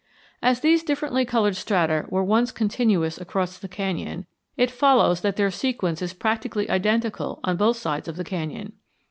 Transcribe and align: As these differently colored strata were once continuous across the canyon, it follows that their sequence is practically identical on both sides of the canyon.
As 0.41 0.61
these 0.61 0.81
differently 0.81 1.25
colored 1.25 1.55
strata 1.55 2.05
were 2.09 2.23
once 2.23 2.51
continuous 2.51 3.19
across 3.21 3.59
the 3.59 3.67
canyon, 3.67 4.25
it 4.57 4.71
follows 4.71 5.21
that 5.21 5.35
their 5.35 5.51
sequence 5.51 6.01
is 6.01 6.11
practically 6.11 6.67
identical 6.71 7.39
on 7.43 7.55
both 7.55 7.77
sides 7.77 8.07
of 8.07 8.15
the 8.15 8.23
canyon. 8.23 8.73